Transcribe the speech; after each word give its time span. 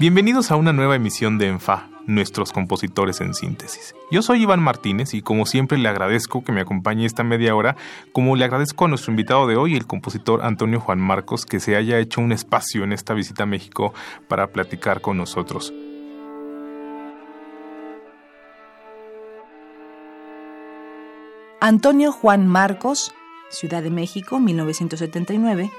Bienvenidos 0.00 0.50
a 0.50 0.56
una 0.56 0.72
nueva 0.72 0.96
emisión 0.96 1.36
de 1.36 1.48
ENFA, 1.48 1.90
nuestros 2.06 2.52
compositores 2.52 3.20
en 3.20 3.34
síntesis. 3.34 3.94
Yo 4.10 4.22
soy 4.22 4.44
Iván 4.44 4.62
Martínez 4.62 5.12
y 5.12 5.20
como 5.20 5.44
siempre 5.44 5.76
le 5.76 5.90
agradezco 5.90 6.42
que 6.42 6.52
me 6.52 6.62
acompañe 6.62 7.04
esta 7.04 7.22
media 7.22 7.54
hora, 7.54 7.76
como 8.14 8.34
le 8.34 8.46
agradezco 8.46 8.86
a 8.86 8.88
nuestro 8.88 9.12
invitado 9.12 9.46
de 9.46 9.56
hoy, 9.56 9.76
el 9.76 9.86
compositor 9.86 10.42
Antonio 10.42 10.80
Juan 10.80 11.00
Marcos, 11.00 11.44
que 11.44 11.60
se 11.60 11.76
haya 11.76 11.98
hecho 11.98 12.22
un 12.22 12.32
espacio 12.32 12.82
en 12.82 12.94
esta 12.94 13.12
visita 13.12 13.42
a 13.42 13.46
México 13.46 13.92
para 14.26 14.46
platicar 14.46 15.02
con 15.02 15.18
nosotros. 15.18 15.70
Antonio 21.60 22.10
Juan 22.10 22.46
Marcos, 22.46 23.12
Ciudad 23.50 23.82
de 23.82 23.90
México, 23.90 24.40
1979, 24.40 25.70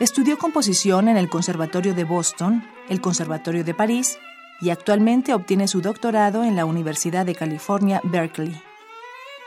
estudió 0.00 0.38
composición 0.38 1.08
en 1.08 1.16
el 1.16 1.28
Conservatorio 1.28 1.94
de 1.94 2.02
Boston, 2.02 2.64
el 2.90 3.00
Conservatorio 3.00 3.64
de 3.64 3.72
París 3.72 4.18
y 4.60 4.68
actualmente 4.68 5.32
obtiene 5.32 5.68
su 5.68 5.80
doctorado 5.80 6.44
en 6.44 6.56
la 6.56 6.66
Universidad 6.66 7.24
de 7.24 7.34
California, 7.34 8.02
Berkeley. 8.04 8.60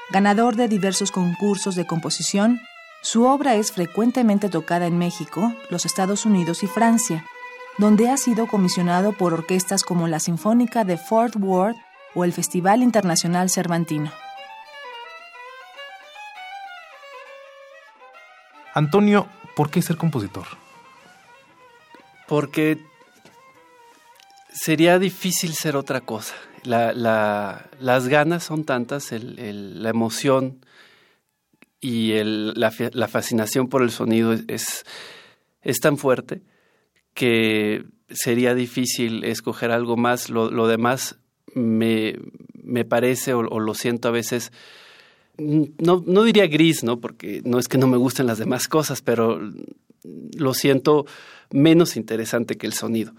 Ganador 0.10 0.56
de 0.56 0.68
diversos 0.68 1.12
concursos 1.12 1.76
de 1.76 1.86
composición, 1.86 2.60
su 3.02 3.26
obra 3.26 3.56
es 3.56 3.72
frecuentemente 3.72 4.50
tocada 4.50 4.88
en 4.88 4.98
México, 4.98 5.54
los 5.70 5.86
Estados 5.86 6.26
Unidos 6.26 6.64
y 6.64 6.68
Francia, 6.68 7.26
donde 7.78 8.10
ha 8.10 8.18
sido 8.18 8.48
comisionado 8.48 9.14
por 9.14 9.34
orquestas 9.34 9.84
como 9.84 10.08
la 10.08 10.20
Sinfónica 10.20 10.84
de 10.84 10.98
Fort 10.98 11.36
Worth 11.38 11.78
o 12.16 12.24
el 12.24 12.34
Festival 12.34 12.82
Internacional 12.82 13.50
Cervantino. 13.50 14.12
Antonio, 18.74 19.28
¿por 19.56 19.70
qué 19.70 19.82
ser 19.82 19.98
compositor? 19.98 20.46
Porque 22.28 22.80
sería 24.54 25.00
difícil 25.00 25.54
ser 25.54 25.76
otra 25.76 26.02
cosa. 26.02 26.36
las 26.64 28.08
ganas 28.08 28.44
son 28.44 28.64
tantas, 28.64 29.12
la 29.12 29.90
emoción 29.90 30.66
y 31.82 32.14
la, 32.24 32.72
fascinación 32.72 33.68
por 33.68 33.82
el 33.82 33.92
sonido 33.92 34.34
es, 34.34 34.86
tan 35.82 35.98
fuerte 35.98 36.42
que 37.14 37.86
sería 38.10 38.56
difícil 38.56 39.24
escoger 39.26 39.72
algo 39.72 39.98
más. 39.98 40.30
Lo, 40.30 40.68
demás 40.68 41.18
me, 41.54 42.16
me 42.54 42.86
parece 42.86 43.34
o, 43.34 43.44
lo 43.44 43.74
siento 43.74 44.08
a 44.08 44.12
veces 44.12 44.52
no, 45.38 46.04
no 46.06 46.24
diría 46.24 46.46
gris, 46.46 46.84
¿no? 46.84 47.00
Porque 47.00 47.42
no 47.44 47.58
es 47.58 47.68
que 47.68 47.80
no 47.80 47.88
me 47.88 47.98
gusten 47.98 48.28
las 48.28 48.38
demás 48.38 48.68
cosas, 48.68 49.02
pero 49.02 49.42
lo 50.38 50.54
siento 50.54 51.06
menos 51.52 51.98
interesante 51.98 52.56
que 52.56 52.68
el 52.68 52.74
sonido, 52.74 53.14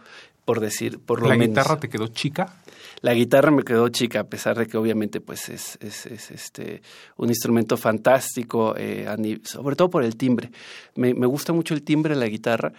por 0.45 0.61
decir, 0.61 0.99
por 0.99 1.21
lo 1.21 1.29
¿La 1.29 1.37
menos. 1.37 1.57
¿La 1.57 1.63
guitarra 1.63 1.81
te 1.81 1.89
quedó 1.89 2.09
chica? 2.09 2.57
La 3.01 3.15
guitarra 3.15 3.51
me 3.51 3.63
quedó 3.63 3.89
chica, 3.89 4.21
a 4.21 4.25
pesar 4.25 4.59
de 4.59 4.67
que 4.67 4.77
obviamente 4.77 5.21
pues 5.21 5.49
es, 5.49 5.79
es, 5.81 6.07
este, 6.07 6.83
un 7.17 7.29
instrumento 7.29 7.77
fantástico, 7.77 8.75
eh, 8.77 9.07
sobre 9.45 9.77
todo 9.77 9.91
por 9.91 10.05
el 10.05 10.17
timbre. 10.17 10.51
Me, 10.95 11.15
me 11.15 11.27
gusta 11.27 11.53
mucho 11.53 11.75
el 11.75 11.83
timbre 11.83 12.15
de 12.15 12.21
la 12.21 12.29
guitarra 12.29 12.73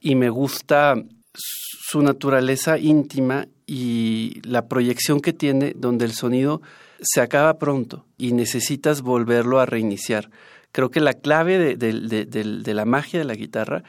y 0.00 0.14
me 0.14 0.30
gusta 0.30 0.94
su 1.34 2.02
naturaleza 2.02 2.78
íntima 2.78 3.46
y 3.66 4.40
la 4.44 4.68
proyección 4.68 5.20
que 5.20 5.32
tiene 5.32 5.74
donde 5.76 6.04
el 6.04 6.12
sonido 6.12 6.62
se 7.00 7.20
acaba 7.20 7.58
pronto 7.58 8.06
y 8.16 8.32
necesitas 8.32 9.02
volverlo 9.02 9.60
a 9.60 9.66
reiniciar. 9.66 10.30
Creo 10.72 10.90
que 10.90 11.00
la 11.00 11.14
clave 11.14 11.76
de, 11.76 12.74
la 12.74 12.84
magia 12.84 13.18
de 13.18 13.24
la 13.24 13.34
guitarra 13.34 13.84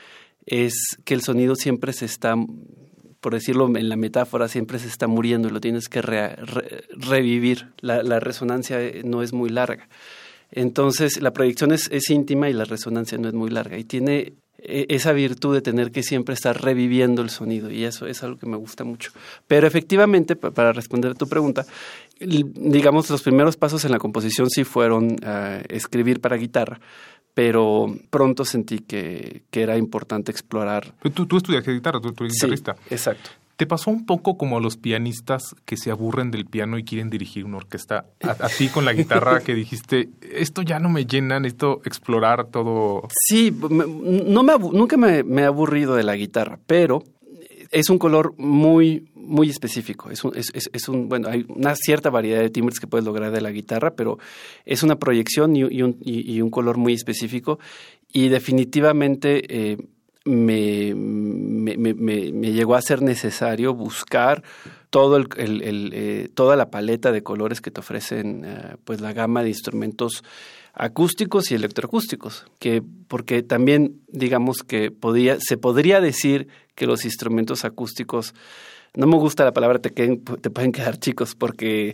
es 0.46 0.98
que 1.04 1.14
el 1.14 1.22
sonido 1.22 1.56
siempre 1.56 1.94
se 1.94 2.06
está, 2.06 2.36
por 3.20 3.34
decirlo 3.34 3.68
en 3.76 3.90
la 3.90 3.96
metáfora, 3.96 4.48
siempre 4.48 4.80
se 4.80 4.88
está 4.88 5.08
muriendo 5.08 5.48
y 5.48 5.52
lo 5.52 5.60
tienes 5.60 5.90
que 5.90 6.02
revivir. 6.02 7.68
La, 7.82 8.20
resonancia 8.20 8.82
eh, 8.82 9.02
no 9.04 9.22
es 9.22 9.34
muy 9.34 9.50
larga. 9.50 9.88
Entonces, 10.52 11.22
la 11.22 11.32
proyección 11.32 11.72
es, 11.72 12.10
íntima 12.10 12.50
y 12.50 12.54
la 12.54 12.66
resonancia 12.66 13.18
no 13.18 13.28
es 13.28 13.34
muy 13.34 13.50
larga. 13.50 13.78
Y 13.78 13.84
tiene 13.84 14.34
e, 14.58 14.86
esa 14.90 15.12
virtud 15.12 15.54
de 15.54 15.62
tener 15.62 15.92
que 15.92 16.02
siempre 16.02 16.34
estar 16.34 16.62
reviviendo 16.62 17.22
el 17.22 17.30
sonido 17.30 17.70
y 17.70 17.84
eso 17.84 18.08
es 18.08 18.24
algo 18.24 18.40
que 18.40 18.48
me 18.48 18.58
gusta 18.58 18.84
mucho. 18.84 19.12
Pero 19.48 19.68
efectivamente, 19.68 20.36
para 20.36 20.72
responder 20.72 21.12
a 21.12 21.16
tu 21.16 21.28
pregunta, 21.28 21.66
digamos, 22.20 23.10
los 23.10 23.22
primeros 23.22 23.58
pasos 23.58 23.86
en 23.86 23.92
la 23.92 24.00
composición 24.00 24.50
sí 24.50 24.64
fueron 24.64 25.12
uh, 25.12 25.62
escribir 25.70 26.20
para 26.20 26.38
guitarra, 26.38 26.80
pero 27.34 27.96
pronto 28.10 28.46
sentí 28.46 28.80
que, 28.80 29.44
que 29.52 29.62
era 29.62 29.78
importante 29.78 30.32
explorar. 30.32 30.94
Tú, 31.14 31.26
tú 31.26 31.38
estudiaste 31.38 31.72
guitarra, 31.72 32.00
tú, 32.02 32.14
eres 32.20 32.34
guitarrista. 32.34 32.76
exacto. 32.90 33.30
¿Te 33.60 33.68
pasó 33.68 33.92
un 33.92 34.06
poco 34.06 34.38
como 34.38 34.58
a 34.58 34.62
los 34.62 34.78
pianistas 34.78 35.54
que 35.66 35.76
se 35.76 35.92
aburren 35.92 36.32
del 36.32 36.46
piano 36.46 36.78
y 36.78 36.86
quieren 36.86 37.10
dirigir 37.10 37.44
una 37.44 37.58
orquesta? 37.58 38.06
A, 38.22 38.48
ti 38.48 38.70
con 38.70 38.86
la 38.86 38.94
guitarra 38.94 39.42
que 39.42 39.54
dijiste, 39.54 40.08
esto 40.22 40.62
ya 40.62 40.80
no 40.80 40.88
me 40.88 41.06
llena, 41.06 41.42
necesito 41.42 41.82
explorar 41.84 42.48
todo. 42.48 43.10
Sí, 43.28 43.54
no 43.70 44.44
me, 44.44 44.58
nunca 44.58 44.96
me, 44.96 45.24
me 45.24 45.42
he 45.42 45.46
aburrido 45.46 45.96
de 45.96 46.04
la 46.04 46.16
guitarra, 46.16 46.58
pero 46.68 47.04
es 47.72 47.90
un 47.90 48.00
color 48.00 48.34
muy, 48.38 49.10
muy 49.16 49.50
específico. 49.50 50.10
Es 50.10 50.24
un, 50.24 50.36
es, 50.36 50.52
es, 50.54 50.90
un, 50.90 51.10
bueno, 51.10 51.30
hay 51.30 51.46
una 51.50 51.76
cierta 51.76 52.10
variedad 52.10 52.42
de 52.42 52.50
timbres 52.50 52.80
que 52.80 52.88
puedes 52.88 53.06
lograr 53.06 53.32
de 53.32 53.42
la 53.42 53.52
guitarra, 53.52 53.92
pero 53.96 54.18
es 54.66 54.84
una 54.84 54.98
proyección 54.98 55.56
y, 55.56 55.64
un, 55.64 55.98
y 56.02 56.42
un, 56.42 56.50
color 56.50 56.78
muy 56.78 56.94
específico. 56.94 57.60
Y 58.12 58.30
definitivamente 58.30 59.72
eh, 59.72 59.78
me, 60.26 60.94
me, 60.96 61.78
me, 61.78 61.94
me, 62.32 62.52
llegó 62.52 62.76
a 62.76 62.82
ser 62.82 63.02
necesario 63.02 63.74
buscar 63.74 64.44
todo 64.90 65.18
el, 65.18 65.28
el, 65.38 65.92
eh, 65.94 66.30
toda 66.34 66.56
la 66.56 66.70
paleta 66.70 67.12
de 67.12 67.24
colores 67.24 67.62
que 67.62 67.72
te 67.72 67.80
ofrecen 67.80 68.44
eh, 68.46 68.76
pues 68.84 69.02
la 69.02 69.14
gama 69.14 69.44
de 69.44 69.50
instrumentos 69.50 70.24
acústicos 70.74 71.52
y 71.52 71.56
electroacústicos, 71.56 72.46
que 72.60 72.82
porque 73.08 73.44
también 73.44 74.02
digamos 74.08 74.64
que 74.64 74.92
podía, 74.92 75.38
se 75.40 75.58
podría 75.58 76.00
decir 76.00 76.48
que 76.80 76.88
los 76.88 77.04
instrumentos 77.04 77.66
acústicos, 77.66 78.34
no 78.96 79.06
me 79.06 79.18
gusta 79.18 79.44
la 79.44 79.52
palabra 79.52 79.80
te, 79.80 79.92
te 79.92 80.50
pueden 80.50 80.72
quedar 80.72 80.98
chicos 80.98 81.36
porque 81.36 81.94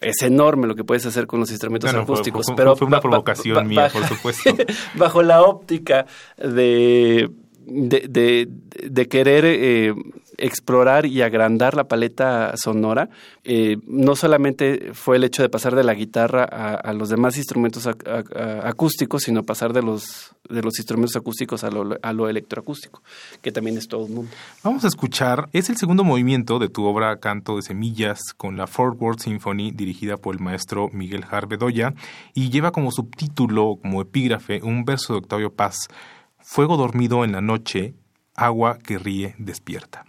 es 0.00 0.22
enorme 0.22 0.68
lo 0.68 0.76
que 0.76 0.84
puedes 0.84 1.06
hacer 1.06 1.26
con 1.26 1.40
los 1.40 1.50
instrumentos 1.50 1.92
acústicos. 1.92 2.46
pero 2.54 2.76
fue 2.76 2.86
una 2.86 3.00
provocación 3.00 3.66
mía, 3.66 3.88
por 3.90 4.06
supuesto. 4.06 4.54
bajo 4.94 5.22
la 5.22 5.42
óptica 5.42 6.06
de 6.36 7.30
de, 7.70 8.48
de, 8.88 9.08
querer 9.08 9.44
eh, 9.44 9.94
explorar 10.38 11.06
y 11.06 11.22
agrandar 11.22 11.74
la 11.74 11.88
paleta 11.88 12.56
sonora, 12.56 13.10
eh, 13.44 13.76
no 13.86 14.16
solamente 14.16 14.92
fue 14.94 15.16
el 15.16 15.24
hecho 15.24 15.42
de 15.42 15.48
pasar 15.48 15.74
de 15.74 15.84
la 15.84 15.94
guitarra 15.94 16.44
a, 16.44 16.92
los 16.92 17.08
demás 17.08 17.36
instrumentos 17.36 17.86
acústicos, 17.86 19.24
sino 19.24 19.42
pasar 19.42 19.72
de 19.72 19.82
los, 19.82 20.34
de 20.48 20.62
los 20.62 20.78
instrumentos 20.78 21.16
acústicos 21.16 21.64
a 21.64 21.70
lo, 21.70 21.98
a 22.00 22.12
lo 22.12 22.28
electroacústico, 22.28 23.02
que 23.42 23.52
también 23.52 23.76
es 23.76 23.88
todo 23.88 24.06
el 24.06 24.12
mundo. 24.12 24.30
Vamos 24.62 24.84
a 24.84 24.88
escuchar, 24.88 25.48
es 25.52 25.68
el 25.70 25.76
segundo 25.76 26.04
movimiento 26.04 26.58
de 26.58 26.68
tu 26.68 26.84
obra 26.84 27.18
Canto 27.18 27.56
de 27.56 27.62
Semillas 27.62 28.20
con 28.36 28.56
la 28.56 28.66
Fort 28.66 29.00
Worth 29.00 29.20
Symphony 29.20 29.72
dirigida 29.72 30.16
por 30.16 30.34
el 30.34 30.40
maestro 30.40 30.88
Miguel 30.92 31.24
Jarbedoya 31.24 31.94
y 32.34 32.50
lleva 32.50 32.72
como 32.72 32.90
subtítulo, 32.90 33.78
como 33.82 34.00
epígrafe, 34.00 34.60
un 34.62 34.84
verso 34.84 35.12
de 35.12 35.18
Octavio 35.18 35.52
Paz 35.52 35.88
Fuego 36.50 36.78
dormido 36.78 37.24
en 37.24 37.32
la 37.32 37.42
noche, 37.42 37.94
agua 38.34 38.78
que 38.78 38.98
ríe 38.98 39.34
despierta. 39.36 40.06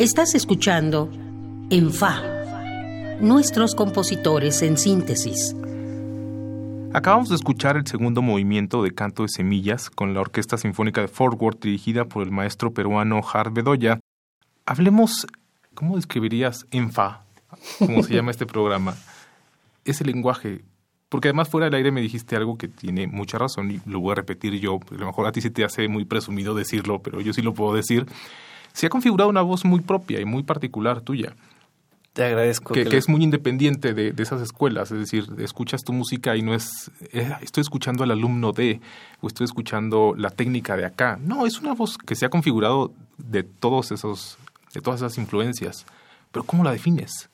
Estás 0.00 0.34
escuchando 0.34 1.10
En 1.68 1.92
Fa, 1.92 2.22
nuestros 3.20 3.74
compositores 3.74 4.62
en 4.62 4.78
síntesis. 4.78 5.54
Acabamos 6.94 7.28
de 7.28 7.34
escuchar 7.34 7.76
el 7.76 7.86
segundo 7.86 8.22
movimiento 8.22 8.82
de 8.82 8.92
Canto 8.92 9.24
de 9.24 9.28
Semillas 9.28 9.90
con 9.90 10.14
la 10.14 10.22
Orquesta 10.22 10.56
Sinfónica 10.56 11.02
de 11.02 11.08
Fort 11.08 11.38
Worth 11.38 11.62
dirigida 11.64 12.06
por 12.06 12.22
el 12.22 12.30
maestro 12.30 12.72
peruano 12.72 13.20
Har 13.30 13.52
Bedoya. 13.52 14.00
Hablemos, 14.64 15.26
¿cómo 15.74 15.96
describirías 15.96 16.64
en 16.70 16.90
Fa? 16.90 17.24
¿Cómo 17.78 18.02
se 18.02 18.14
llama 18.14 18.30
este 18.30 18.46
programa? 18.46 18.96
Ese 19.84 20.06
lenguaje. 20.06 20.64
Porque 21.10 21.28
además 21.28 21.50
fuera 21.50 21.66
del 21.66 21.74
aire 21.74 21.92
me 21.92 22.00
dijiste 22.00 22.36
algo 22.36 22.56
que 22.56 22.68
tiene 22.68 23.06
mucha 23.06 23.36
razón 23.36 23.70
y 23.70 23.82
lo 23.84 24.00
voy 24.00 24.12
a 24.12 24.14
repetir 24.14 24.58
yo. 24.60 24.80
A 24.92 24.94
lo 24.94 25.04
mejor 25.04 25.26
a 25.26 25.32
ti 25.32 25.42
se 25.42 25.50
te 25.50 25.62
hace 25.62 25.88
muy 25.88 26.06
presumido 26.06 26.54
decirlo, 26.54 27.02
pero 27.02 27.20
yo 27.20 27.34
sí 27.34 27.42
lo 27.42 27.52
puedo 27.52 27.74
decir 27.74 28.06
se 28.72 28.86
ha 28.86 28.90
configurado 28.90 29.30
una 29.30 29.42
voz 29.42 29.64
muy 29.64 29.80
propia 29.80 30.20
y 30.20 30.24
muy 30.24 30.42
particular 30.42 31.00
tuya. 31.00 31.34
Te 32.12 32.24
agradezco. 32.24 32.74
Que, 32.74 32.82
es 32.82 33.08
muy 33.08 33.22
independiente 33.22 33.94
de, 33.94 34.12
esas 34.18 34.42
escuelas, 34.42 34.90
es 34.90 34.98
decir, 34.98 35.26
escuchas 35.38 35.82
tu 35.82 35.92
música 35.92 36.36
y 36.36 36.42
no 36.42 36.54
es, 36.54 36.90
eh, 37.12 37.32
estoy 37.40 37.60
escuchando 37.60 38.02
al 38.02 38.10
alumno 38.10 38.52
de, 38.52 38.80
o 39.20 39.28
estoy 39.28 39.44
escuchando 39.44 40.14
la 40.16 40.30
técnica 40.30 40.76
de 40.76 40.86
acá. 40.86 41.18
No, 41.22 41.46
es 41.46 41.60
una 41.60 41.72
voz 41.72 41.96
que 41.98 42.16
se 42.16 42.26
ha 42.26 42.28
configurado 42.28 42.92
de 43.16 43.44
todos 43.44 43.92
esos, 43.92 44.38
de 44.74 44.80
todas 44.80 45.00
esas 45.00 45.18
influencias. 45.18 45.86
Pero 46.32 46.44
¿cómo 46.44 46.64
la 46.64 46.72
defines? 46.72 47.30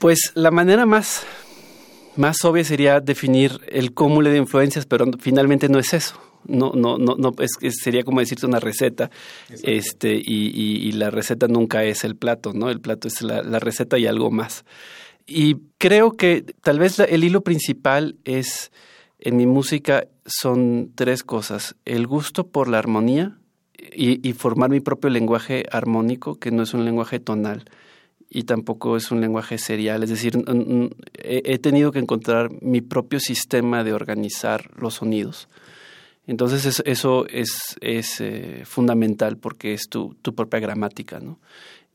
Pues 0.00 0.32
la 0.34 0.50
manera 0.50 0.84
más, 0.84 1.24
más 2.16 2.44
obvia 2.44 2.64
sería 2.64 3.00
definir 3.00 3.60
el 3.68 3.94
cúmulo 3.94 4.30
de 4.30 4.38
influencias, 4.38 4.84
pero 4.84 5.06
finalmente 5.20 5.68
no 5.68 5.78
es 5.78 5.94
eso 5.94 6.29
no, 6.46 6.72
no, 6.74 6.98
no, 6.98 7.16
no 7.16 7.32
es, 7.38 7.58
sería 7.82 8.02
como 8.04 8.20
decirte 8.20 8.46
una 8.46 8.60
receta, 8.60 9.10
este, 9.62 10.14
y, 10.14 10.52
y, 10.56 10.92
la 10.92 11.10
receta 11.10 11.48
nunca 11.48 11.84
es 11.84 12.04
el 12.04 12.16
plato, 12.16 12.52
¿no? 12.52 12.70
El 12.70 12.80
plato 12.80 13.08
es 13.08 13.22
la, 13.22 13.42
la, 13.42 13.58
receta 13.58 13.98
y 13.98 14.06
algo 14.06 14.30
más. 14.30 14.64
Y 15.26 15.56
creo 15.78 16.16
que 16.16 16.44
tal 16.62 16.78
vez 16.78 16.98
el 16.98 17.24
hilo 17.24 17.42
principal 17.42 18.16
es, 18.24 18.72
en 19.18 19.36
mi 19.36 19.46
música, 19.46 20.06
son 20.26 20.90
tres 20.94 21.22
cosas. 21.22 21.76
El 21.84 22.06
gusto 22.06 22.46
por 22.46 22.68
la 22.68 22.78
armonía 22.78 23.36
y, 23.92 24.26
y 24.28 24.32
formar 24.32 24.70
mi 24.70 24.80
propio 24.80 25.10
lenguaje 25.10 25.64
armónico, 25.70 26.36
que 26.36 26.50
no 26.50 26.62
es 26.62 26.74
un 26.74 26.84
lenguaje 26.84 27.20
tonal 27.20 27.64
y 28.30 28.44
tampoco 28.44 28.96
es 28.96 29.10
un 29.10 29.20
lenguaje 29.20 29.58
serial. 29.58 30.04
Es 30.04 30.10
decir, 30.10 30.42
he 31.14 31.58
tenido 31.58 31.90
que 31.90 31.98
encontrar 31.98 32.50
mi 32.62 32.80
propio 32.80 33.18
sistema 33.18 33.82
de 33.82 33.92
organizar 33.92 34.70
los 34.80 34.94
sonidos. 34.94 35.48
Entonces 36.30 36.80
eso, 36.86 37.26
es, 37.26 37.76
es 37.80 38.20
eh, 38.20 38.62
fundamental 38.64 39.36
porque 39.36 39.74
es 39.74 39.88
tu, 39.88 40.14
tu, 40.22 40.32
propia 40.32 40.60
gramática. 40.60 41.18
¿no? 41.18 41.40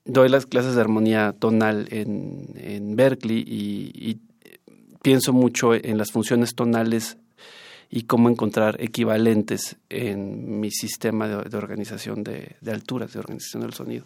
Doy 0.03 0.27
las 0.27 0.45
clases 0.45 0.75
de 0.75 0.81
armonía 0.81 1.33
tonal 1.39 1.87
en, 1.89 2.49
en 2.55 2.97
Berkeley 2.97 3.45
y, 3.47 4.19
pienso 5.01 5.31
mucho 5.31 5.73
en 5.73 5.97
las 5.97 6.11
funciones 6.11 6.53
tonales 6.53 7.15
y 7.89 8.03
cómo 8.03 8.27
encontrar 8.27 8.75
equivalentes 8.81 9.77
en 9.87 10.59
mi 10.59 10.69
sistema 10.69 11.29
de, 11.29 11.55
organización 11.55 12.23
de, 12.23 12.57
alturas, 12.69 13.13
de 13.13 13.19
organización 13.19 13.61
del 13.61 13.73
sonido. 13.73 14.03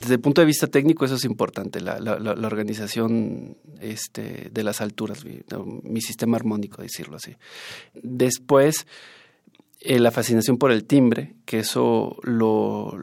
Desde 0.00 0.14
el 0.14 0.20
punto 0.20 0.42
de 0.42 0.46
vista 0.46 0.66
técnico 0.66 1.04
eso 1.06 1.14
es 1.14 1.24
importante, 1.24 1.80
la, 1.80 1.96
organización 2.44 3.56
este, 3.80 4.50
de 4.52 4.62
las 4.62 4.82
alturas, 4.82 5.24
mi 5.84 6.02
sistema 6.02 6.36
armónico, 6.36 6.82
decirlo 6.82 7.16
así. 7.16 7.36
Después, 7.94 8.86
eh, 9.84 9.98
la 9.98 10.12
fascinación 10.12 10.58
por 10.58 10.70
el 10.70 10.84
timbre, 10.84 11.34
que 11.44 11.58
eso 11.58 12.16
lo, 12.22 12.96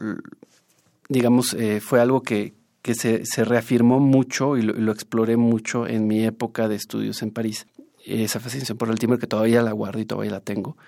digamos, 1.10 1.52
eh, 1.52 1.80
fue 1.80 2.00
algo 2.00 2.22
que, 2.22 2.54
que 2.80 2.94
se, 2.94 3.26
se, 3.26 3.44
reafirmó 3.44 4.00
mucho 4.00 4.56
y 4.56 4.62
lo, 4.62 4.90
exploré 4.90 5.36
mucho 5.36 5.86
en 5.86 6.06
mi 6.06 6.24
época 6.24 6.68
de 6.68 6.76
estudios 6.76 7.20
en 7.20 7.32
París. 7.32 7.66
Esa 8.06 8.40
fascinación 8.40 8.78
por 8.78 8.88
el 8.88 8.98
timbre 8.98 9.18
que 9.18 9.26
todavía 9.26 9.60
la 9.60 9.72
guardo 9.72 9.98
y 10.00 10.06
todavía 10.06 10.30
la 10.30 10.40
tengo. 10.40 10.78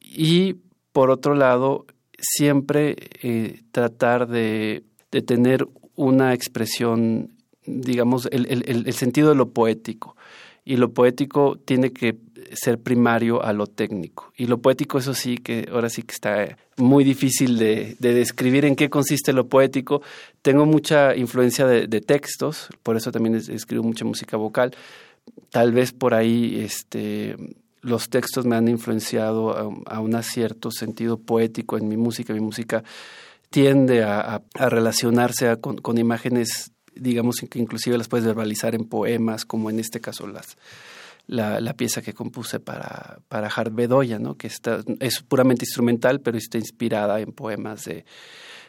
Y 0.00 0.56
por 0.92 1.10
otro 1.10 1.34
lado, 1.34 1.84
siempre 2.18 2.96
eh, 3.22 3.62
tratar 3.72 4.28
de, 4.28 4.84
de, 5.10 5.20
tener 5.20 5.68
una 5.96 6.32
expresión, 6.32 7.32
digamos, 7.66 8.26
el, 8.32 8.46
el, 8.46 8.86
el, 8.86 8.92
sentido 8.94 9.28
de 9.28 9.34
lo 9.34 9.50
poético. 9.50 10.16
Y 10.64 10.76
lo 10.76 10.94
poético 10.94 11.58
tiene 11.62 11.92
que 11.92 12.16
ser 12.52 12.78
primario 12.78 13.42
a 13.42 13.52
lo 13.52 13.66
técnico. 13.66 14.32
Y 14.36 14.46
lo 14.46 14.58
poético, 14.58 14.98
eso 14.98 15.14
sí, 15.14 15.36
que 15.38 15.68
ahora 15.72 15.88
sí 15.88 16.02
que 16.02 16.12
está 16.12 16.58
muy 16.76 17.04
difícil 17.04 17.58
de, 17.58 17.96
describir 17.98 18.64
en 18.64 18.76
qué 18.76 18.90
consiste 18.90 19.32
lo 19.32 19.48
poético. 19.48 20.02
Tengo 20.42 20.66
mucha 20.66 21.16
influencia 21.16 21.66
de, 21.66 22.00
textos, 22.00 22.68
por 22.82 22.96
eso 22.96 23.12
también 23.12 23.34
escribo 23.34 23.82
mucha 23.82 24.04
música 24.04 24.36
vocal. 24.36 24.74
Tal 25.50 25.72
vez 25.72 25.92
por 25.92 26.14
ahí 26.14 26.60
este, 26.60 27.36
los 27.80 28.08
textos 28.08 28.46
me 28.46 28.56
han 28.56 28.68
influenciado 28.68 29.56
a, 29.86 30.00
un 30.00 30.22
cierto 30.22 30.70
sentido 30.70 31.18
poético 31.18 31.76
en 31.76 31.88
mi 31.88 31.96
música. 31.96 32.32
Mi 32.32 32.40
música 32.40 32.84
tiende 33.50 34.02
a, 34.04 34.42
relacionarse 34.54 35.56
con, 35.60 35.78
con 35.78 35.98
imágenes 35.98 36.72
digamos 36.96 37.36
que 37.48 37.58
inclusive 37.58 37.98
las 37.98 38.08
puedes 38.08 38.26
verbalizar 38.26 38.74
en 38.74 38.84
poemas, 38.84 39.44
como 39.44 39.70
en 39.70 39.78
este 39.78 40.00
caso 40.00 40.26
las, 40.26 40.56
la, 41.26 41.60
la, 41.60 41.74
pieza 41.74 42.02
que 42.02 42.14
compuse 42.14 42.60
para, 42.60 43.18
para 43.28 43.48
Hart 43.48 43.74
Bedoya, 43.74 44.18
¿no? 44.18 44.36
que 44.36 44.46
está, 44.46 44.80
es 45.00 45.22
puramente 45.22 45.64
instrumental, 45.64 46.20
pero 46.20 46.38
está 46.38 46.58
inspirada 46.58 47.20
en 47.20 47.32
poemas 47.32 47.84
de, 47.84 48.04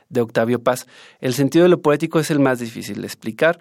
de 0.10 0.22
Octavio 0.22 0.64
Paz. 0.64 0.88
El 1.20 1.34
sentido 1.34 1.64
de 1.64 1.70
lo 1.70 1.82
poético 1.82 2.20
es 2.20 2.32
el 2.32 2.40
más 2.40 2.60
difícil 2.60 3.02
de 3.02 3.08
explicar, 3.08 3.60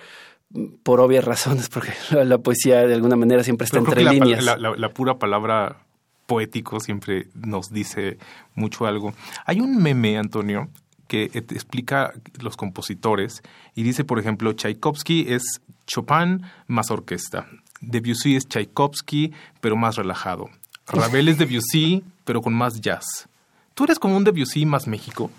por 0.82 1.00
obvias 1.00 1.24
razones, 1.24 1.68
porque 1.68 1.92
la, 2.24 2.38
poesía 2.38 2.86
de 2.86 2.94
alguna 2.94 3.16
manera 3.16 3.42
siempre 3.42 3.64
está 3.64 3.78
entre 3.78 4.04
líneas. 4.04 4.44
La, 4.44 4.56
la, 4.56 4.88
pura 4.90 5.18
palabra 5.18 5.84
poético 6.26 6.80
siempre 6.80 7.28
nos 7.34 7.70
dice 7.70 8.18
mucho 8.54 8.86
algo. 8.86 9.12
Hay 9.44 9.60
un 9.60 9.82
meme, 9.82 10.18
Antonio, 10.18 10.68
que 11.08 11.24
explica 11.34 12.12
los 12.40 12.56
compositores 12.56 13.42
y 13.74 13.82
dice, 13.82 14.04
por 14.04 14.18
ejemplo, 14.18 14.52
Tchaikovsky 14.52 15.26
es 15.28 15.60
Chopin 15.86 16.42
más 16.66 16.90
orquesta. 16.90 17.46
Debussy 17.80 18.36
es 18.36 18.48
Tchaikovsky, 18.48 19.32
pero 19.60 19.76
más 19.76 19.96
relajado. 19.96 20.48
Ravel 20.86 21.28
es 21.28 21.38
Debussy, 21.38 22.04
pero 22.24 22.40
con 22.42 22.54
más 22.54 22.80
jazz. 22.80 23.28
¿Tú 23.74 23.84
eres 23.84 23.98
como 23.98 24.16
un 24.16 24.24
Debussy 24.24 24.64
más 24.66 24.86
México? 24.86 25.30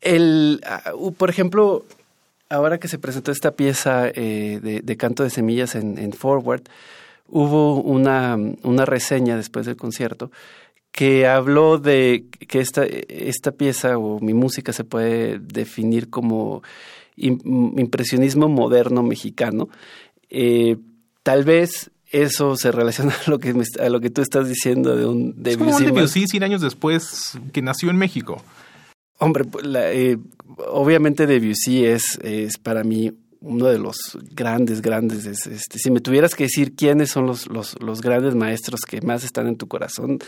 El, 0.00 0.60
ah, 0.66 0.92
por 1.16 1.30
ejemplo, 1.30 1.84
ahora 2.48 2.78
que 2.78 2.88
se 2.88 2.98
presentó 2.98 3.32
esta 3.32 3.52
pieza 3.52 4.08
eh, 4.08 4.80
de, 4.82 4.96
canto 4.96 5.22
de 5.22 5.30
semillas 5.30 5.74
en, 5.74 6.12
Forward, 6.12 6.62
hubo 7.28 7.80
una, 7.82 8.36
una, 8.62 8.84
reseña 8.84 9.36
después 9.36 9.66
del 9.66 9.76
concierto 9.76 10.30
que 10.92 11.26
habló 11.26 11.76
de 11.76 12.24
que 12.48 12.60
esta, 12.60 12.84
esta 12.84 13.52
pieza 13.52 13.98
o 13.98 14.18
mi 14.20 14.32
música 14.32 14.72
se 14.72 14.84
puede 14.84 15.38
definir 15.38 16.08
como 16.08 16.62
impresionismo 17.16 18.48
moderno 18.48 19.02
mexicano. 19.02 19.68
Eh, 20.30 20.76
Tal 21.26 21.42
vez 21.42 21.90
eso 22.12 22.54
se 22.54 22.70
relaciona 22.70 23.12
a 23.26 23.30
lo 23.30 23.40
que, 23.40 23.52
a 23.80 23.88
lo 23.88 24.00
que 24.00 24.10
tú 24.10 24.22
estás 24.22 24.48
diciendo 24.48 24.94
de 24.96 25.06
un 25.06 25.42
Debussy. 25.42 25.50
Es 25.50 25.56
como 25.56 25.76
un 25.76 25.84
Debussy 25.84 26.28
100 26.28 26.42
años 26.44 26.60
después 26.60 27.36
que 27.52 27.62
nació 27.62 27.90
en 27.90 27.96
México. 27.96 28.40
Hombre, 29.18 29.44
pues, 29.44 29.66
eh, 29.66 30.18
obviamente 30.68 31.26
Debussy 31.26 31.84
es, 31.84 32.16
es 32.22 32.58
para 32.58 32.84
mí 32.84 33.12
uno 33.40 33.66
de 33.66 33.80
los 33.80 33.96
grandes, 34.36 34.82
grandes. 34.82 35.26
Este, 35.26 35.80
si 35.80 35.90
me 35.90 36.00
tuvieras 36.00 36.36
que 36.36 36.44
decir 36.44 36.76
quiénes 36.76 37.10
son 37.10 37.26
los, 37.26 37.48
los, 37.48 37.74
los, 37.82 38.02
grandes 38.02 38.36
maestros 38.36 38.82
que 38.82 39.00
más 39.00 39.24
están 39.24 39.48
en 39.48 39.56
tu 39.56 39.66
corazón, 39.66 40.20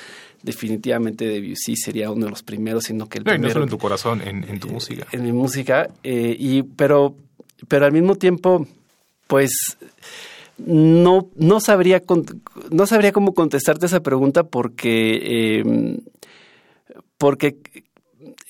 definitivamente 0.42 1.28
Debussy 1.28 1.76
sería 1.76 2.10
uno 2.10 2.24
de 2.24 2.30
los 2.30 2.42
primeros, 2.42 2.82
sino 2.86 3.08
que 3.08 3.18
el 3.18 3.24
no, 3.24 3.38
No 3.38 3.50
solo 3.50 3.66
en 3.66 3.70
tu 3.70 3.78
corazón, 3.78 4.20
en, 4.20 4.42
en 4.42 4.58
tu 4.58 4.66
eh, 4.66 4.72
música. 4.72 5.06
En 5.12 5.22
mi 5.22 5.30
música, 5.30 5.88
eh, 6.02 6.34
y, 6.36 6.64
pero, 6.64 7.14
pero 7.68 7.86
al 7.86 7.92
mismo 7.92 8.16
tiempo, 8.16 8.66
pues 9.28 9.52
no, 10.58 11.30
no, 11.36 11.60
sabría, 11.60 12.02
no 12.70 12.86
sabría 12.86 13.12
cómo 13.12 13.34
contestarte 13.34 13.86
esa 13.86 14.00
pregunta 14.00 14.44
porque, 14.44 15.60
em, 15.60 15.98
porque 17.16 17.58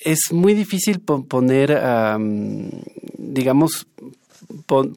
es 0.04 0.32
muy 0.32 0.54
difícil 0.54 1.00
poner, 1.00 1.78
digamos, 3.18 3.86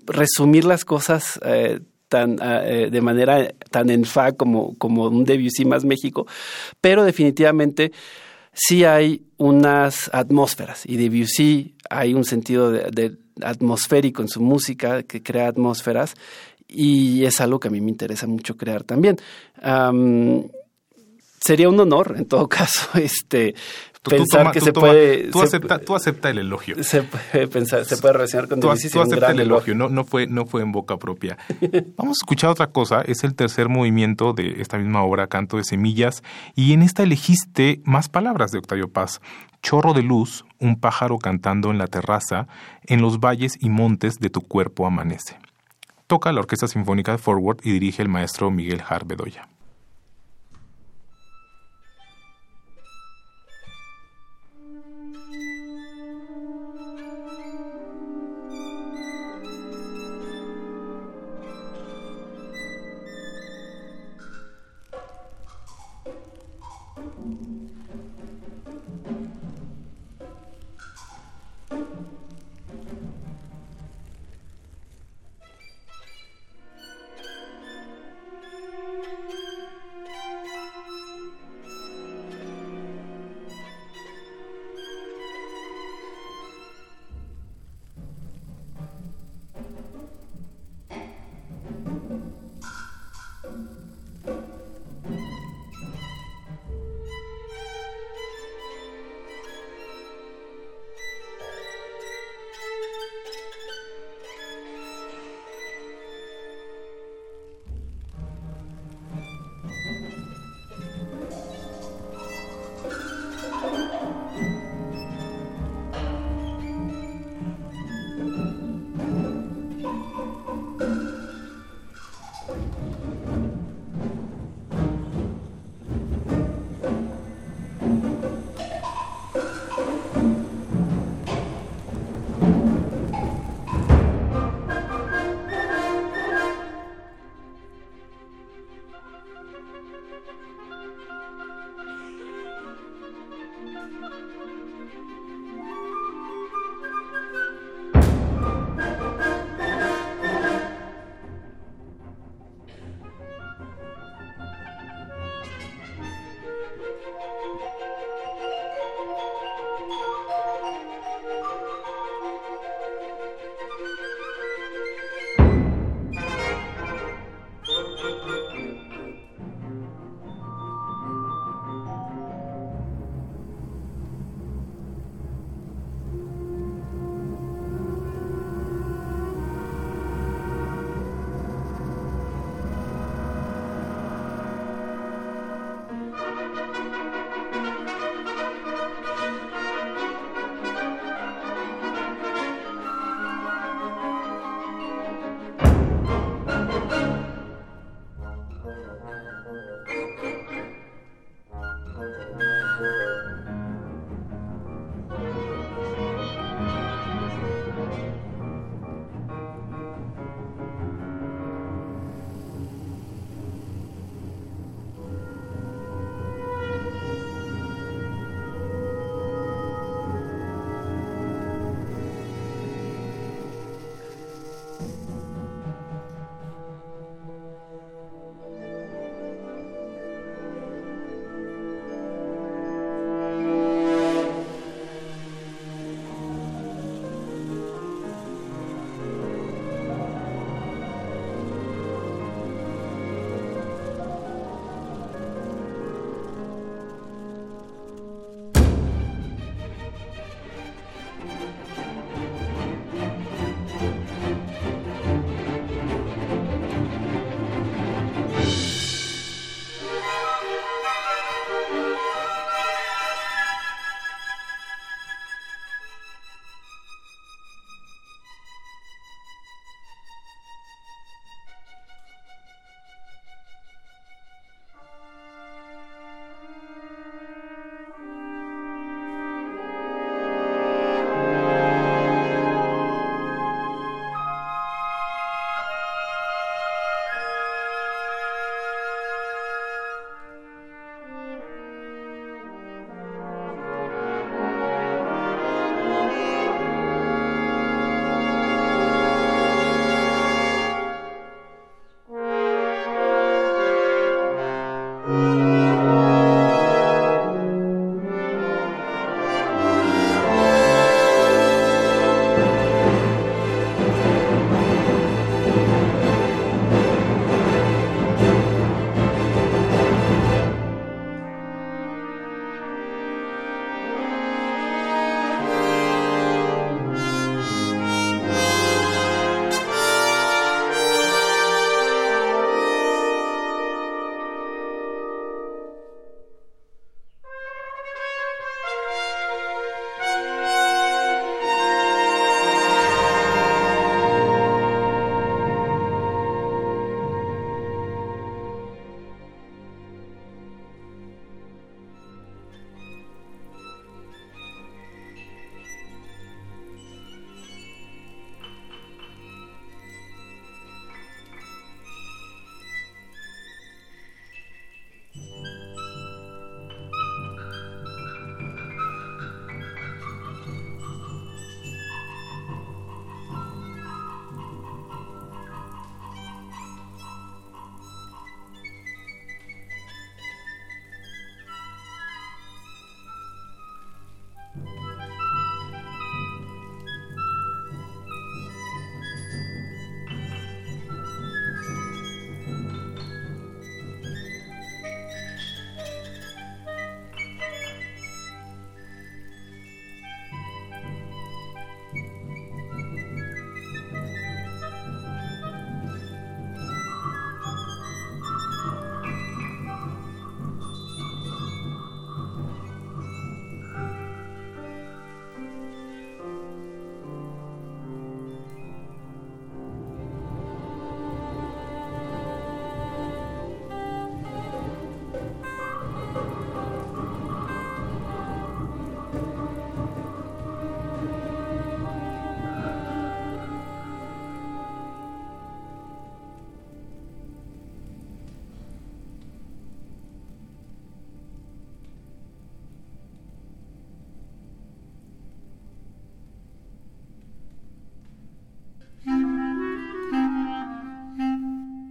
resumir 0.06 0.66
las 0.66 0.86
cosas 0.86 1.40
eh, 1.44 1.80
tan, 2.08 2.38
eh, 2.42 2.90
de 2.92 3.02
manera 3.02 3.54
tan 3.70 3.90
en 3.90 4.06
fa 4.06 4.34
como, 4.34 4.76
como 4.78 5.08
un 5.08 5.26
Debussy 5.26 5.66
más 5.66 5.84
México, 5.84 6.28
pero 6.80 7.04
definitivamente 7.04 7.92
sí 8.54 8.84
hay 8.84 9.24
unas 9.38 10.10
atmósferas 10.14 10.86
y 10.86 10.98
Debussy 10.98 11.76
hay 11.90 12.14
un 12.14 12.26
sentido 12.26 12.72
de 12.72 13.18
atmosférico 13.42 14.22
en 14.22 14.28
su 14.28 14.42
música 14.42 15.04
que 15.04 15.24
crea 15.24 15.48
atmósferas 15.48 16.16
y 16.72 17.26
es 17.26 17.42
algo 17.42 17.60
que 17.60 17.68
a 17.68 17.72
mí 17.72 17.82
me 17.82 17.90
interesa 17.90 18.26
mucho 18.28 18.56
crear 18.56 18.84
también. 18.84 19.18
sería 21.42 21.70
un 21.70 21.80
honor, 21.80 22.16
en 22.18 22.26
todo 22.26 22.48
caso, 22.50 22.98
este, 22.98 23.54
pensar 24.02 24.52
que 24.52 24.62
se 24.62 24.74
puede... 24.74 25.30
Tú, 25.30 25.42
acepta, 25.42 25.80
tú 25.80 25.96
acepta 25.96 26.30
el 26.30 26.40
elogio. 26.40 26.82
Se 26.84 27.04
puede 27.04 27.48
pensar, 27.48 27.86
se 27.86 27.98
puede 27.98 28.14
relacionar 28.14 28.48
con 28.48 28.60
tú, 28.60 28.68
Debussy. 28.68 28.90
Tú 28.90 29.02
acepta 29.02 29.32
el 29.32 29.42
elogio, 29.42 29.76
no, 29.76 29.90
no, 29.90 30.04
fue, 30.04 30.28
no 30.28 30.46
fue 30.46 30.62
en 30.62 30.72
boca 30.72 30.98
propia. 30.98 31.38
Vamos 31.98 32.18
a 32.18 32.22
escuchar 32.24 32.50
otra 32.50 32.68
cosa, 32.68 33.02
es 33.02 33.24
el 33.24 33.36
tercer 33.36 33.70
movimiento 33.70 34.34
de 34.34 34.62
esta 34.62 34.78
misma 34.78 35.04
obra, 35.04 35.28
Canto 35.28 35.58
de 35.58 35.64
Semillas, 35.64 36.24
y 36.56 36.74
en 36.74 36.82
esta 36.82 37.04
elegiste 37.04 37.82
más 37.84 38.10
palabras 38.10 38.52
de 38.52 38.60
Octavio 38.60 38.90
Paz. 38.90 39.22
Chorro 39.62 39.94
de 39.94 40.02
luz, 40.02 40.46
un 40.60 40.80
pájaro 40.80 41.20
cantando 41.20 41.70
en 41.70 41.78
la 41.78 41.86
terraza, 41.86 42.48
en 42.88 43.02
los 43.02 43.20
valles 43.20 43.58
y 43.60 43.70
montes 43.70 44.16
de 44.20 44.32
tu 44.32 44.42
cuerpo 44.42 44.88
amanece. 44.88 45.38
Toca 46.12 46.34
la 46.34 46.42
Orquesta 46.42 46.68
Sinfónica 46.68 47.14
de 47.14 47.20
Forward 47.20 47.60
y 47.64 47.72
dirige 47.72 48.02
el 48.02 48.10
maestro 48.10 48.52
Miguel 48.52 48.82
Harbedoya. 48.86 49.48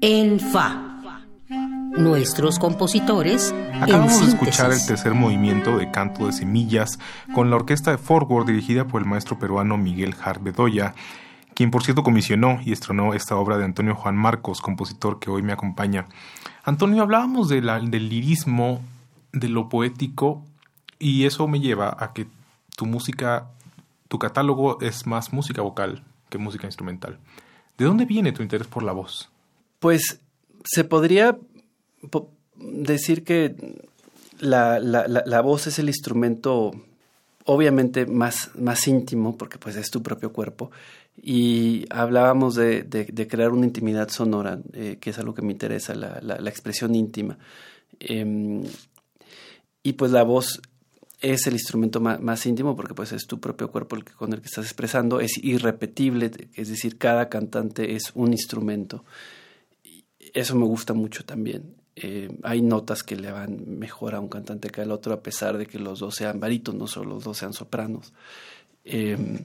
En 0.02 0.40
Fa. 0.40 1.12
Nuestros 1.90 2.58
compositores. 2.58 3.54
Acabamos 3.74 4.20
de 4.20 4.28
escuchar 4.28 4.72
el 4.72 4.86
tercer 4.86 5.12
movimiento 5.12 5.76
de 5.76 5.90
Canto 5.90 6.24
de 6.24 6.32
Semillas 6.32 6.98
con 7.34 7.50
la 7.50 7.56
orquesta 7.56 7.90
de 7.90 7.98
Forward 7.98 8.46
dirigida 8.46 8.86
por 8.86 9.02
el 9.02 9.08
maestro 9.08 9.38
peruano 9.38 9.76
Miguel 9.76 10.14
Jarbedoya, 10.14 10.94
quien 11.52 11.70
por 11.70 11.82
cierto 11.82 12.02
comisionó 12.02 12.60
y 12.64 12.72
estrenó 12.72 13.12
esta 13.12 13.36
obra 13.36 13.58
de 13.58 13.66
Antonio 13.66 13.94
Juan 13.94 14.16
Marcos, 14.16 14.62
compositor 14.62 15.18
que 15.18 15.30
hoy 15.30 15.42
me 15.42 15.52
acompaña. 15.52 16.06
Antonio, 16.64 17.02
hablábamos 17.02 17.50
del 17.50 17.90
lirismo, 17.90 18.80
de 19.32 19.50
lo 19.50 19.68
poético, 19.68 20.42
y 20.98 21.26
eso 21.26 21.46
me 21.46 21.60
lleva 21.60 21.94
a 21.98 22.14
que 22.14 22.26
tu 22.74 22.86
música, 22.86 23.48
tu 24.08 24.18
catálogo 24.18 24.80
es 24.80 25.06
más 25.06 25.34
música 25.34 25.60
vocal 25.60 26.02
que 26.30 26.38
música 26.38 26.66
instrumental. 26.66 27.18
¿De 27.76 27.84
dónde 27.84 28.06
viene 28.06 28.32
tu 28.32 28.42
interés 28.42 28.66
por 28.66 28.82
la 28.82 28.92
voz? 28.92 29.30
Pues 29.80 30.20
se 30.64 30.84
podría 30.84 31.36
decir 32.56 33.24
que 33.24 33.56
la, 34.38 34.78
la, 34.78 35.40
voz 35.40 35.66
es 35.66 35.78
el 35.78 35.88
instrumento 35.88 36.70
obviamente 37.44 38.06
más, 38.06 38.50
más 38.54 38.86
íntimo, 38.86 39.36
porque 39.36 39.58
pues 39.58 39.76
es 39.76 39.90
tu 39.90 40.02
propio 40.02 40.32
cuerpo, 40.32 40.70
y 41.22 41.86
hablábamos 41.90 42.54
de, 42.54 42.82
de, 42.82 43.28
crear 43.28 43.50
una 43.50 43.66
intimidad 43.66 44.08
sonora, 44.08 44.60
eh, 44.72 44.98
que 45.00 45.10
es 45.10 45.18
algo 45.18 45.34
que 45.34 45.42
me 45.42 45.52
interesa, 45.52 45.94
la, 45.94 46.20
la, 46.20 46.50
expresión 46.50 46.94
íntima. 46.94 47.38
Em, 47.98 48.62
y 49.82 49.94
pues 49.94 50.12
la 50.12 50.22
voz 50.22 50.60
es 51.20 51.46
el 51.46 51.54
instrumento 51.54 52.00
más, 52.00 52.20
más, 52.20 52.46
íntimo 52.46 52.76
porque 52.76 52.94
pues 52.94 53.12
es 53.12 53.26
tu 53.26 53.40
propio 53.40 53.70
cuerpo 53.70 53.96
el 53.96 54.04
que, 54.04 54.12
con 54.12 54.32
el 54.32 54.40
que 54.40 54.46
estás 54.46 54.64
expresando, 54.64 55.20
es 55.20 55.36
irrepetible, 55.42 56.30
es 56.54 56.68
decir, 56.68 56.96
cada 56.96 57.28
cantante 57.28 57.94
es 57.94 58.12
un 58.14 58.32
instrumento. 58.32 59.04
Eso 60.32 60.56
me 60.56 60.66
gusta 60.66 60.92
mucho 60.94 61.24
también. 61.24 61.74
Eh, 61.96 62.30
hay 62.42 62.62
notas 62.62 63.02
que 63.02 63.16
le 63.16 63.30
van 63.30 63.78
mejor 63.78 64.14
a 64.14 64.20
un 64.20 64.28
cantante 64.28 64.70
que 64.70 64.80
al 64.80 64.90
otro, 64.90 65.12
a 65.12 65.22
pesar 65.22 65.58
de 65.58 65.66
que 65.66 65.78
los 65.78 65.98
dos 65.98 66.14
sean 66.14 66.40
barítonos 66.40 66.96
o 66.96 67.04
los 67.04 67.24
dos 67.24 67.36
sean 67.36 67.52
sopranos. 67.52 68.12
Em, 68.84 69.44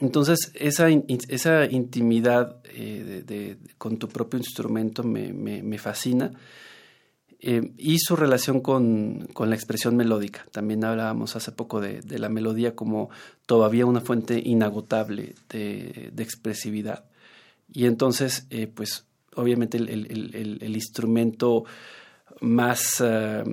entonces, 0.00 0.50
esa, 0.54 0.88
esa 0.88 1.64
intimidad 1.66 2.58
eh, 2.64 3.22
de, 3.26 3.58
con 3.78 3.96
tu 3.98 4.08
propio 4.08 4.38
instrumento 4.38 5.02
me, 5.02 5.32
me, 5.32 5.78
fascina. 5.78 6.32
Eh, 7.40 7.72
y 7.78 7.98
su 7.98 8.16
relación 8.16 8.60
con, 8.60 9.28
con, 9.32 9.48
la 9.50 9.56
expresión 9.56 9.96
melódica. 9.96 10.46
También 10.50 10.84
hablábamos 10.84 11.36
hace 11.36 11.52
poco 11.52 11.80
de, 11.80 12.00
de, 12.00 12.18
la 12.18 12.28
melodía 12.28 12.74
como 12.74 13.10
todavía 13.46 13.86
una 13.86 14.00
fuente 14.00 14.42
inagotable 14.44 15.34
de, 15.48 16.10
de 16.12 16.22
expresividad. 16.22 17.04
Y 17.72 17.86
entonces, 17.86 18.46
pues 18.74 19.06
obviamente 19.36 19.76
el, 19.78 20.74
instrumento 20.74 21.64
más, 22.40 23.02
eh, 23.04 23.44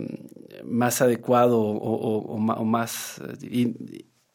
más 0.63 1.02
adecuado 1.02 1.60
o, 1.60 2.38
más 2.38 3.22
eh, 3.41 3.74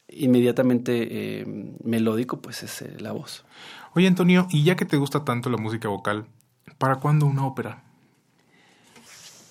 inmediatamente 0.09 1.41
eh, 1.41 1.45
melódico, 1.83 2.41
pues 2.41 2.63
es 2.63 3.01
la 3.01 3.13
voz. 3.13 3.45
Oye 3.95 4.07
Antonio, 4.07 4.47
y 4.51 4.65
ya 4.65 4.77
que 4.77 4.85
te 4.85 4.97
gusta 4.97 5.25
tanto 5.25 5.51
la 5.51 5.57
música 5.57 5.89
vocal, 5.89 6.27
¿para 6.79 6.97
cuándo 6.97 7.27
una 7.27 7.47
ópera? 7.47 7.83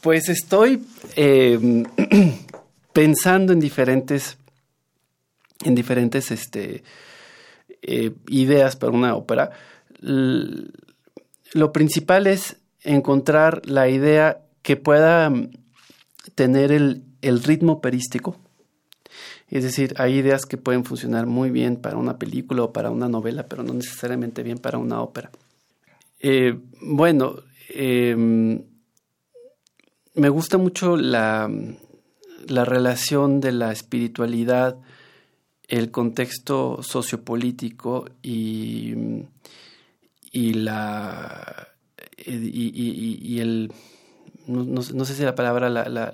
Pues 0.01 0.29
estoy 0.29 0.85
pensando 2.93 3.53
en 3.53 3.59
diferentes, 3.59 4.37
en 5.63 5.73
diferentes 5.73 6.29
este, 6.29 6.83
ideas 8.27 8.75
para 8.75 8.91
una 8.91 9.15
ópera 9.15 9.51
lo 11.53 11.71
principal 11.71 12.27
es 12.27 12.57
encontrar 12.81 13.61
la 13.65 13.89
idea 13.89 14.41
que 14.61 14.77
pueda 14.77 15.29
mm, 15.29 15.51
tener 16.35 16.71
el, 16.71 17.03
ritmo 17.21 17.73
operístico. 17.73 18.37
Es 19.49 19.63
decir, 19.63 19.93
hay 19.97 20.15
ideas 20.15 20.45
que 20.45 20.57
pueden 20.57 20.85
funcionar 20.85 21.27
muy 21.27 21.49
bien 21.49 21.77
para 21.77 21.97
una 21.97 22.17
película 22.17 22.63
o 22.63 22.73
para 22.73 22.91
una 22.91 23.07
novela, 23.07 23.47
pero 23.47 23.63
no 23.63 23.73
necesariamente 23.73 24.43
bien 24.43 24.57
para 24.57 24.77
una 24.77 25.01
ópera. 25.01 25.31
Eh, 26.19 26.57
bueno, 26.81 27.35
em, 27.69 28.63
me 30.15 30.29
gusta 30.29 30.57
mucho 30.57 30.97
la, 30.97 31.49
la 32.47 32.65
relación 32.65 33.39
de 33.39 33.51
la 33.51 33.71
espiritualidad, 33.71 34.77
el 35.67 35.91
contexto 35.91 36.81
sociopolítico 36.81 38.05
y 38.21 38.93
y 40.35 40.53
la 40.53 41.69
y, 42.17 43.39
el 43.39 43.71
no, 44.47 44.81
sé 44.81 45.15
si 45.15 45.23
la 45.23 45.33
palabra 45.33 45.69
la, 45.69 45.87
la, 45.87 46.13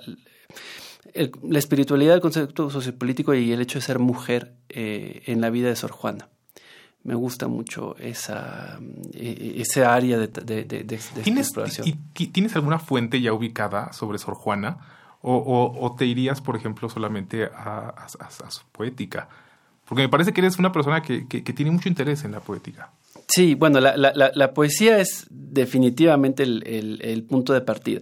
la 1.43 1.59
espiritualidad 1.59 2.13
del 2.13 2.21
concepto 2.21 2.69
sociopolítico 2.69 3.33
y 3.33 3.51
el 3.51 3.61
hecho 3.61 3.79
de 3.79 3.85
ser 3.85 3.97
mujer 3.97 4.53
eh, 4.69 5.23
en 5.25 5.41
la 5.41 5.49
vida 5.49 5.69
de 5.69 5.75
Sor 5.75 5.91
Juana 5.91 6.29
me 7.03 7.15
gusta 7.15 7.47
mucho 7.47 7.95
esa, 7.97 8.79
e, 9.11 9.55
ese 9.57 9.83
área 9.83 10.19
de, 10.19 10.27
de, 10.27 10.65
de, 10.65 10.99
¿Tienes, 11.23 11.47
exploración. 11.47 11.87
Y, 11.87 12.27
¿Tienes 12.27 12.55
alguna 12.55 12.77
fuente 12.77 13.19
ya 13.19 13.33
ubicada 13.33 13.91
sobre 13.91 14.19
Sor 14.19 14.35
Juana? 14.35 14.77
¿O, 15.23 15.75
o, 15.79 15.95
te 15.95 16.05
irías, 16.05 16.41
por 16.41 16.55
ejemplo, 16.55 16.89
solamente 16.89 17.45
a, 17.45 17.89
a, 17.89 18.51
su 18.51 18.61
poética? 18.71 19.29
Porque 19.85 20.03
me 20.03 20.09
parece 20.09 20.31
que 20.31 20.41
eres 20.41 20.59
una 20.59 20.71
persona 20.71 21.01
que, 21.01 21.27
que, 21.27 21.43
que 21.43 21.53
tiene 21.53 21.71
mucho 21.71 21.89
interés 21.89 22.23
en 22.23 22.33
la 22.33 22.39
poética. 22.39 22.91
Sí, 23.33 23.55
bueno, 23.55 23.79
la, 23.79 23.95
la, 23.95 24.31
la 24.33 24.53
poesía 24.53 24.99
es 24.99 25.25
definitivamente 25.29 26.43
el, 26.43 26.99
el, 27.01 27.23
punto 27.23 27.53
de 27.53 27.61
partida. 27.61 28.01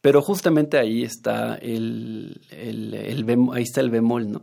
Pero 0.00 0.22
justamente 0.22 0.78
ahí 0.78 1.02
está 1.02 1.56
el, 1.56 2.40
el, 2.50 3.50
ahí 3.52 3.62
está 3.62 3.82
el 3.82 3.90
bemol, 3.90 4.30
¿no? 4.30 4.42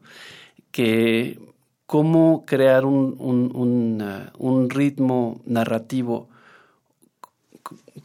Que 0.70 1.40
cómo 1.88 2.46
crear 2.46 2.86
un, 2.86 3.16
un, 3.20 4.32
un, 4.38 4.70
ritmo 4.70 5.42
narrativo 5.46 6.30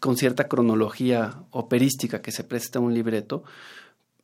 con 0.01 0.17
cierta 0.17 0.49
cronología 0.49 1.45
operística 1.51 2.23
que 2.23 2.33
se 2.33 2.45
presta 2.45 2.79
a 2.79 2.83
un 2.83 2.95
libreto, 2.95 3.45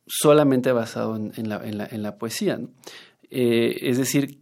solamente 0.07 0.71
basado 0.71 1.15
en, 1.15 1.31
en, 1.37 1.47
la, 1.47 1.63
en, 1.63 1.77
la, 1.77 1.85
en 1.85 2.01
la, 2.01 2.17
poesía. 2.17 2.57
¿no? 2.57 2.69
Eh, 3.29 3.89
es 3.89 3.97
decir, 3.97 4.39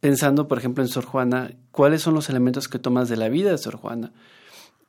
pensando, 0.00 0.48
por 0.48 0.58
ejemplo, 0.58 0.82
en 0.82 0.88
Sor 0.88 1.04
Juana, 1.04 1.52
¿cuáles 1.70 2.02
son 2.02 2.14
los 2.14 2.28
elementos 2.28 2.68
que 2.68 2.78
tomas 2.78 3.08
de 3.08 3.16
la 3.16 3.28
vida 3.28 3.50
de 3.50 3.58
Sor 3.58 3.76
Juana 3.76 4.12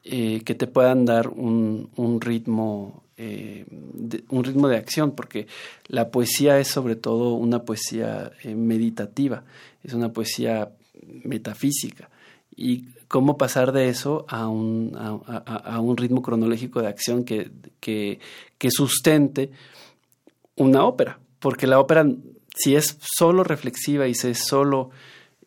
eh, 0.03 0.41
que 0.45 0.55
te 0.55 0.67
puedan 0.67 1.05
dar 1.05 1.27
un, 1.27 2.19
ritmo, 2.21 3.03
eh, 3.17 3.65
de, 3.69 4.23
un 4.29 4.43
ritmo 4.43 4.67
de 4.67 4.77
acción? 4.77 5.11
Porque 5.11 5.47
la 5.87 6.09
poesía 6.09 6.59
es 6.59 6.69
sobre 6.69 6.95
todo 6.95 7.33
una 7.33 7.63
poesía 7.63 8.31
eh, 8.43 8.55
meditativa, 8.55 9.43
es 9.83 9.93
una 9.93 10.13
poesía 10.13 10.71
metafísica. 11.23 12.09
Y 12.55 12.85
cómo 13.07 13.37
pasar 13.37 13.71
de 13.71 13.89
eso 13.89 14.25
a 14.29 14.47
un, 14.47 14.93
a, 14.95 15.79
un 15.79 15.97
ritmo 15.97 16.21
cronológico 16.21 16.81
de 16.81 16.87
acción 16.87 17.23
que 17.23 18.19
sustente 18.69 19.51
una 20.55 20.85
ópera. 20.85 21.19
Porque 21.39 21.65
la 21.65 21.79
ópera 21.79 22.05
si 22.55 22.75
es 22.75 22.97
solo 23.01 23.43
reflexiva 23.43 24.07
y 24.07 24.13
si 24.13 24.29
es 24.29 24.39
solo, 24.39 24.89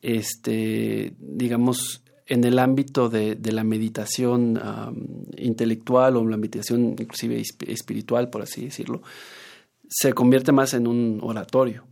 este, 0.03 1.15
digamos, 1.19 2.03
en 2.27 2.45
el 2.45 2.59
ámbito 2.59 3.09
de, 3.09 3.37
la 3.53 3.65
meditación 3.65 4.61
intelectual 5.37 6.17
o 6.17 6.27
la 6.27 6.37
meditación 6.37 6.97
inclusive 6.99 7.43
espiritual, 7.67 8.31
por 8.31 8.43
así 8.43 8.65
decirlo, 8.65 9.03
se 9.89 10.13
convierte 10.15 10.53
más 10.53 10.75
en 10.75 10.87
un 10.87 11.21
oratorio. 11.23 11.85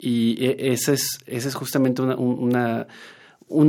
Y 0.00 0.44
e, 0.44 0.72
esa 0.72 0.92
es, 0.92 1.18
ese 1.26 1.48
es 1.48 1.54
justamente 1.54 2.02
una 2.02 2.86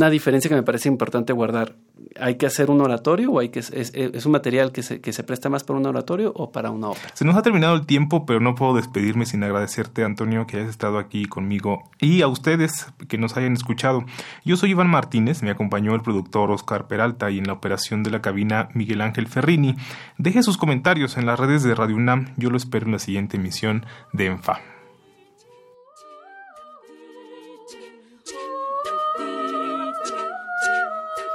diferencia 0.09 0.49
que 0.49 0.55
me 0.55 0.63
parece 0.63 0.89
importante 0.89 1.33
guardar. 1.33 1.75
¿Hay 2.19 2.35
que 2.35 2.45
hacer 2.45 2.69
un 2.69 2.81
oratorio 2.81 3.31
o 3.31 3.39
hay 3.39 3.49
que, 3.49 3.59
es, 3.59 4.25
un 4.25 4.31
material 4.31 4.71
que 4.71 4.83
se, 4.83 4.99
que 4.99 5.13
se 5.13 5.23
presta 5.23 5.49
más 5.49 5.63
para 5.63 5.79
un 5.79 5.85
oratorio 5.85 6.31
o 6.35 6.51
para 6.51 6.69
una 6.69 6.89
ópera? 6.89 7.11
Se 7.13 7.25
nos 7.25 7.35
ha 7.35 7.41
terminado 7.41 7.75
el 7.75 7.85
tiempo, 7.85 8.25
pero 8.25 8.39
no 8.39 8.55
puedo 8.55 8.73
despedirme 8.75 9.25
sin 9.25 9.43
agradecerte, 9.43 10.03
Antonio, 10.03 10.47
que 10.47 10.57
hayas 10.57 10.69
estado 10.69 10.97
aquí 10.97 11.25
conmigo 11.25 11.89
y 11.99 12.21
a 12.21 12.27
ustedes 12.27 12.87
que 13.07 13.17
nos 13.17 13.37
hayan 13.37 13.53
escuchado. 13.53 14.03
Yo 14.43 14.57
soy 14.57 14.71
Iván 14.71 14.89
Martínez, 14.89 15.43
me 15.43 15.51
acompañó 15.51 15.93
el 15.95 16.01
productor 16.01 16.51
Oscar 16.51 16.87
Peralta 16.87 17.29
y 17.31 17.37
en 17.37 17.47
la 17.47 17.53
operación 17.53 18.03
de 18.03 18.11
la 18.11 18.21
cabina 18.21 18.69
Miguel 18.73 19.01
Ángel 19.01 19.27
Ferrini. 19.27 19.75
Deje 20.17 20.43
sus 20.43 20.57
comentarios 20.57 21.17
en 21.17 21.25
las 21.25 21.39
redes 21.39 21.63
de 21.63 21.75
Radio 21.75 21.95
UNAM. 21.95 22.33
Yo 22.37 22.49
lo 22.49 22.57
espero 22.57 22.85
en 22.85 22.93
la 22.93 22.99
siguiente 22.99 23.37
emisión 23.37 23.85
de 24.13 24.27
ENFA. 24.27 24.78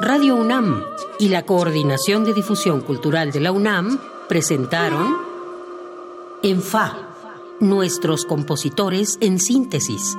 Radio 0.07 0.37
UNAM 0.37 0.85
y 1.19 1.29
la 1.29 1.47
Coordinación 1.47 2.27
de 2.27 2.35
Difusión 2.35 2.83
Cultural 2.83 3.33
de 3.33 3.41
la 3.41 3.53
UNAM 3.53 3.99
presentaron 4.29 5.17
En 6.43 6.61
Fa, 6.61 7.09
nuestros 7.59 8.27
compositores 8.27 9.17
en 9.23 9.41
síntesis 9.41 10.15